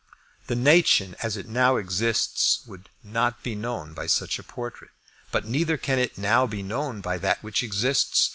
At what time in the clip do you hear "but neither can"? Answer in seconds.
5.31-5.99